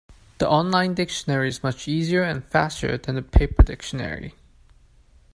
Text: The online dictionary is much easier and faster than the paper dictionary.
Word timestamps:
The 0.39 0.49
online 0.49 0.95
dictionary 0.95 1.47
is 1.47 1.61
much 1.61 1.87
easier 1.87 2.23
and 2.23 2.43
faster 2.43 2.97
than 2.97 3.13
the 3.13 3.21
paper 3.21 3.61
dictionary. 3.61 4.33